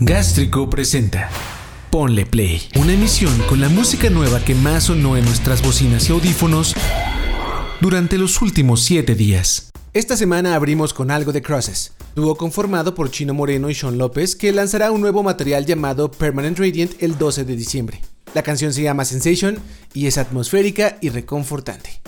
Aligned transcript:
Gástrico 0.00 0.70
presenta 0.70 1.28
Ponle 1.90 2.24
Play, 2.24 2.62
una 2.76 2.92
emisión 2.92 3.36
con 3.48 3.60
la 3.60 3.68
música 3.68 4.08
nueva 4.10 4.38
que 4.38 4.54
más 4.54 4.84
sonó 4.84 5.16
en 5.16 5.24
nuestras 5.24 5.60
bocinas 5.60 6.08
y 6.08 6.12
audífonos 6.12 6.76
durante 7.80 8.16
los 8.16 8.40
últimos 8.40 8.84
7 8.84 9.16
días. 9.16 9.72
Esta 9.94 10.16
semana 10.16 10.54
abrimos 10.54 10.94
con 10.94 11.10
algo 11.10 11.32
de 11.32 11.42
Crosses, 11.42 11.94
dúo 12.14 12.36
conformado 12.36 12.94
por 12.94 13.10
Chino 13.10 13.34
Moreno 13.34 13.70
y 13.70 13.74
Sean 13.74 13.98
López, 13.98 14.36
que 14.36 14.52
lanzará 14.52 14.92
un 14.92 15.00
nuevo 15.00 15.24
material 15.24 15.66
llamado 15.66 16.12
Permanent 16.12 16.60
Radiant 16.60 16.92
el 17.02 17.18
12 17.18 17.44
de 17.44 17.56
diciembre. 17.56 18.00
La 18.34 18.44
canción 18.44 18.72
se 18.72 18.82
llama 18.82 19.04
Sensation 19.04 19.58
y 19.94 20.06
es 20.06 20.16
atmosférica 20.16 20.98
y 21.00 21.08
reconfortante. 21.08 22.00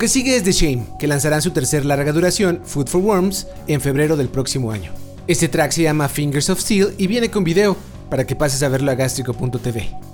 Que 0.00 0.08
sigue 0.08 0.34
es 0.34 0.42
The 0.42 0.52
Shame, 0.52 0.86
que 0.98 1.06
lanzarán 1.06 1.42
su 1.42 1.50
tercer 1.50 1.84
larga 1.84 2.10
duración, 2.12 2.62
Food 2.64 2.88
for 2.88 3.02
Worms, 3.02 3.46
en 3.66 3.82
febrero 3.82 4.16
del 4.16 4.30
próximo 4.30 4.72
año. 4.72 4.92
Este 5.26 5.46
track 5.46 5.72
se 5.72 5.82
llama 5.82 6.08
Fingers 6.08 6.48
of 6.48 6.58
Steel 6.58 6.94
y 6.96 7.06
viene 7.06 7.30
con 7.30 7.44
video 7.44 7.76
para 8.08 8.26
que 8.26 8.34
pases 8.34 8.62
a 8.62 8.70
verlo 8.70 8.90
a 8.90 8.94
gastrico.tv. 8.94 10.09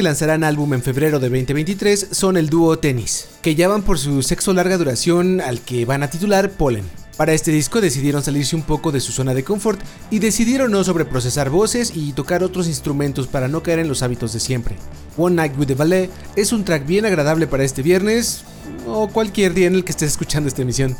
que 0.00 0.04
lanzarán 0.04 0.44
álbum 0.44 0.72
en 0.72 0.82
febrero 0.82 1.20
de 1.20 1.28
2023 1.28 2.06
son 2.12 2.38
el 2.38 2.48
dúo 2.48 2.78
Tennis, 2.78 3.28
que 3.42 3.54
ya 3.54 3.68
van 3.68 3.82
por 3.82 3.98
su 3.98 4.22
sexo 4.22 4.54
larga 4.54 4.78
duración 4.78 5.42
al 5.42 5.60
que 5.60 5.84
van 5.84 6.02
a 6.02 6.08
titular 6.08 6.52
Pollen. 6.52 6.86
Para 7.18 7.34
este 7.34 7.50
disco 7.50 7.82
decidieron 7.82 8.22
salirse 8.22 8.56
un 8.56 8.62
poco 8.62 8.92
de 8.92 9.00
su 9.00 9.12
zona 9.12 9.34
de 9.34 9.44
confort 9.44 9.78
y 10.10 10.18
decidieron 10.18 10.70
no 10.70 10.82
sobreprocesar 10.84 11.50
voces 11.50 11.92
y 11.94 12.14
tocar 12.14 12.42
otros 12.42 12.66
instrumentos 12.66 13.26
para 13.26 13.46
no 13.46 13.62
caer 13.62 13.80
en 13.80 13.88
los 13.88 14.02
hábitos 14.02 14.32
de 14.32 14.40
siempre. 14.40 14.76
One 15.18 15.36
Night 15.36 15.58
with 15.58 15.66
the 15.66 15.74
Ballet 15.74 16.08
es 16.34 16.54
un 16.54 16.64
track 16.64 16.86
bien 16.86 17.04
agradable 17.04 17.46
para 17.46 17.64
este 17.64 17.82
viernes 17.82 18.44
o 18.86 19.06
cualquier 19.08 19.52
día 19.52 19.66
en 19.66 19.74
el 19.74 19.84
que 19.84 19.92
estés 19.92 20.12
escuchando 20.12 20.48
esta 20.48 20.62
emisión. 20.62 20.96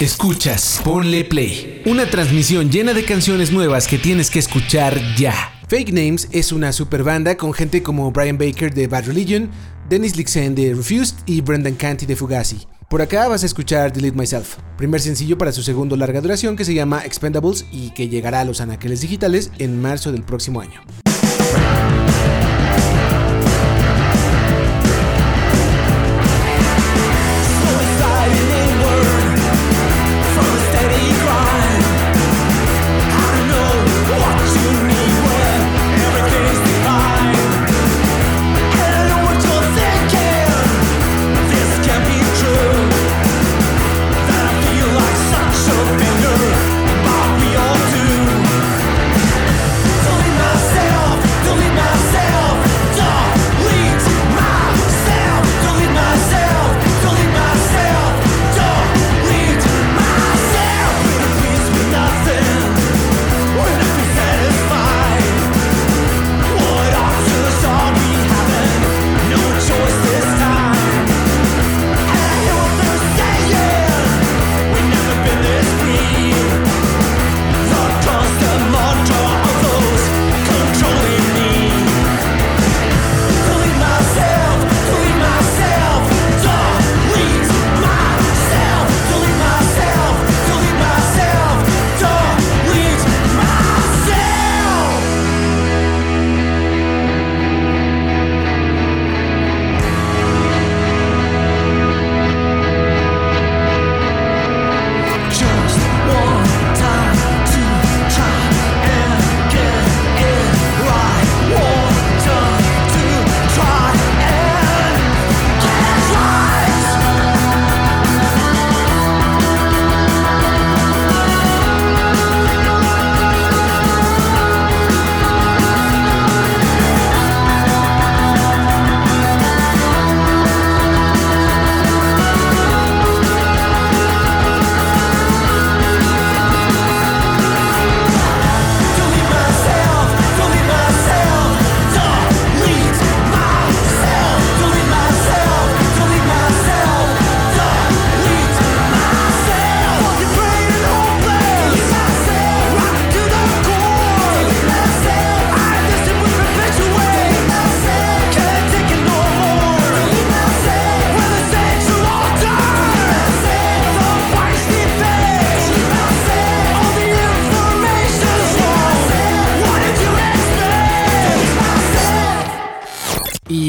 Escuchas, 0.00 0.82
ponle 0.84 1.24
play. 1.24 1.80
Una 1.86 2.04
transmisión 2.04 2.70
llena 2.70 2.92
de 2.92 3.02
canciones 3.02 3.50
nuevas 3.50 3.86
que 3.88 3.96
tienes 3.96 4.30
que 4.30 4.38
escuchar 4.38 5.00
ya. 5.16 5.34
Fake 5.68 5.90
Names 5.90 6.28
es 6.32 6.52
una 6.52 6.72
super 6.72 7.02
banda 7.02 7.38
con 7.38 7.54
gente 7.54 7.82
como 7.82 8.10
Brian 8.10 8.36
Baker 8.36 8.74
de 8.74 8.88
Bad 8.88 9.06
Religion, 9.06 9.50
Dennis 9.88 10.14
Lixen 10.14 10.54
de 10.54 10.74
Refused 10.74 11.16
y 11.24 11.40
Brendan 11.40 11.76
Canty 11.76 12.04
de 12.04 12.14
Fugazi. 12.14 12.66
Por 12.90 13.00
acá 13.00 13.26
vas 13.26 13.42
a 13.42 13.46
escuchar 13.46 13.90
Delete 13.90 14.18
Myself, 14.18 14.56
primer 14.76 15.00
sencillo 15.00 15.38
para 15.38 15.50
su 15.50 15.62
segundo 15.62 15.96
larga 15.96 16.20
duración 16.20 16.56
que 16.56 16.66
se 16.66 16.74
llama 16.74 17.02
Expendables 17.02 17.64
y 17.72 17.88
que 17.94 18.10
llegará 18.10 18.40
a 18.40 18.44
los 18.44 18.60
anaqueles 18.60 19.00
digitales 19.00 19.50
en 19.56 19.80
marzo 19.80 20.12
del 20.12 20.24
próximo 20.24 20.60
año. 20.60 20.82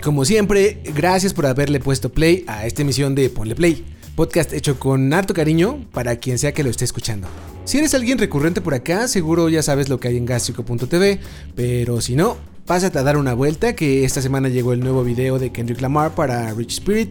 Como 0.00 0.24
siempre, 0.24 0.82
gracias 0.94 1.34
por 1.34 1.46
haberle 1.46 1.80
puesto 1.80 2.10
play 2.10 2.44
a 2.46 2.66
esta 2.66 2.82
emisión 2.82 3.14
de 3.14 3.28
Ponle 3.28 3.54
Play, 3.54 3.84
podcast 4.14 4.52
hecho 4.52 4.78
con 4.78 5.12
harto 5.12 5.34
cariño 5.34 5.84
para 5.92 6.16
quien 6.16 6.38
sea 6.38 6.52
que 6.52 6.62
lo 6.62 6.70
esté 6.70 6.84
escuchando. 6.84 7.28
Si 7.64 7.78
eres 7.78 7.94
alguien 7.94 8.18
recurrente 8.18 8.60
por 8.60 8.74
acá, 8.74 9.08
seguro 9.08 9.48
ya 9.48 9.62
sabes 9.62 9.88
lo 9.88 10.00
que 10.00 10.08
hay 10.08 10.16
en 10.16 10.26
gástrico.tv, 10.26 11.20
pero 11.54 12.00
si 12.00 12.16
no, 12.16 12.36
pásate 12.66 12.98
a 12.98 13.02
dar 13.02 13.16
una 13.16 13.34
vuelta 13.34 13.74
que 13.74 14.04
esta 14.04 14.22
semana 14.22 14.48
llegó 14.48 14.72
el 14.72 14.80
nuevo 14.80 15.04
video 15.04 15.38
de 15.38 15.52
Kendrick 15.52 15.80
Lamar 15.80 16.14
para 16.14 16.52
Rich 16.54 16.72
Spirit 16.72 17.10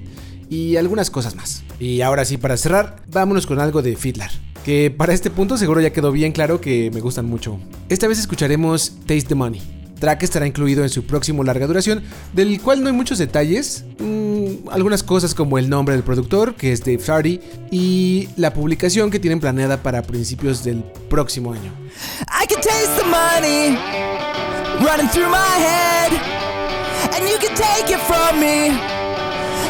y 0.50 0.76
algunas 0.76 1.10
cosas 1.12 1.36
más. 1.36 1.64
Y 1.80 2.02
ahora 2.02 2.26
sí, 2.26 2.38
para 2.38 2.58
cerrar, 2.58 3.04
vámonos 3.08 3.46
con 3.46 3.60
algo 3.60 3.82
de 3.82 3.96
Fiddler. 3.96 4.32
Que 4.66 4.92
para 4.92 5.14
este 5.14 5.30
punto 5.30 5.58
seguro 5.58 5.80
ya 5.80 5.94
quedó 5.94 6.12
bien 6.12 6.32
claro 6.32 6.60
que 6.60 6.92
me 6.94 7.02
gustan 7.02 7.26
mucho. 7.26 7.60
Esta 7.88 8.08
vez 8.08 8.20
escucharemos 8.20 8.94
Taste 9.06 9.30
the 9.30 9.36
Money 9.36 9.79
track 10.00 10.24
estará 10.24 10.48
incluido 10.48 10.84
en 10.84 10.90
su 10.90 11.04
próximo 11.04 11.44
larga 11.44 11.68
duración, 11.68 12.02
del 12.34 12.60
cual 12.62 12.82
no 12.82 12.88
hay 12.88 12.94
muchos 12.94 13.18
detalles, 13.18 13.86
mm, 14.00 14.70
algunas 14.72 15.04
cosas 15.04 15.36
como 15.36 15.58
el 15.58 15.70
nombre 15.70 15.96
del 15.96 16.04
productor, 16.04 16.56
que 16.56 16.72
es 16.72 16.80
Dave 16.82 17.00
Sardy, 17.00 17.40
y 17.72 18.30
la 18.38 18.54
publicación 18.54 19.12
que 19.12 19.20
tienen 19.20 19.40
planeada 19.40 19.82
para 19.84 20.02
principios 20.02 20.64
del 20.64 20.84
próximo 21.10 21.54
año. 21.54 21.72
I 22.28 22.48
can 22.48 22.62
taste 22.62 22.96
the 22.98 23.06
money 23.06 23.78
running 24.82 25.10
through 25.10 25.30
my 25.30 25.58
head, 25.60 26.12
and 27.14 27.28
you 27.28 27.38
can 27.40 27.56
take 27.56 27.94
it 27.94 28.00
from 28.08 28.40
me, 28.40 28.72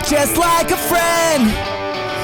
just 0.07 0.37
like 0.37 0.71
a 0.71 0.77
friend. 0.77 1.49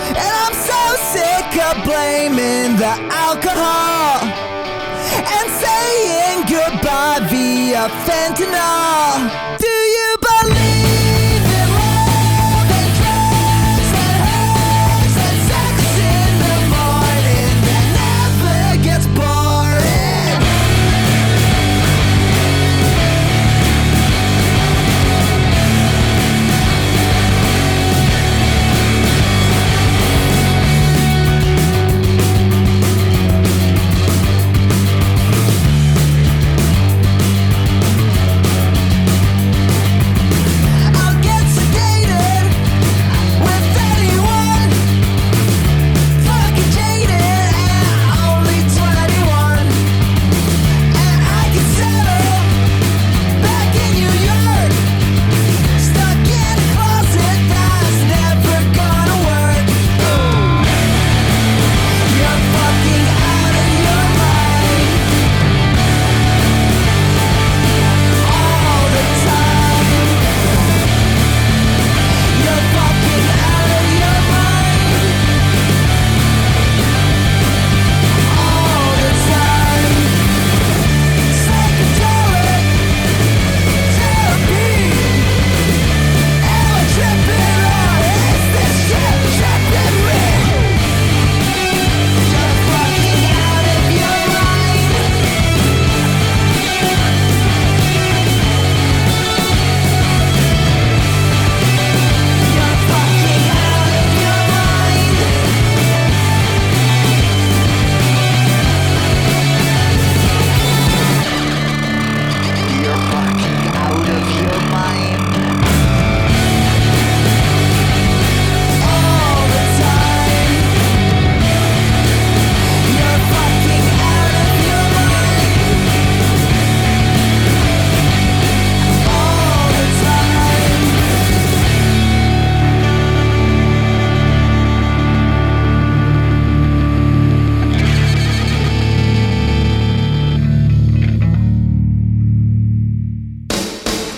And 0.08 0.18
I'm 0.18 0.54
so 0.54 0.96
sick 1.12 1.62
of 1.62 1.84
blaming 1.84 2.78
the 2.78 2.94
alcohol 3.12 4.55
and 5.18 5.50
saying 5.64 6.40
goodbye 6.48 7.20
via 7.30 7.88
fentanyl. 8.06 9.55